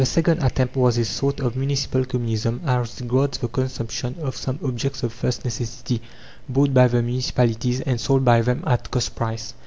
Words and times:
The 0.01 0.07
second 0.07 0.41
attempt 0.41 0.75
was 0.77 0.97
a 0.97 1.05
sort 1.05 1.39
of 1.41 1.55
Municipal 1.55 2.03
Communism 2.05 2.61
as 2.65 2.99
regards 3.01 3.37
the 3.37 3.47
consumption 3.47 4.15
of 4.19 4.35
some 4.35 4.57
objects 4.63 5.03
of 5.03 5.13
first 5.13 5.45
necessity, 5.45 6.01
bought 6.49 6.73
by 6.73 6.87
the 6.87 7.03
municipalities, 7.03 7.81
and 7.81 8.01
sold 8.01 8.25
by 8.25 8.41
them 8.41 8.63
at 8.65 8.89
cost 8.89 9.15
price. 9.15 9.53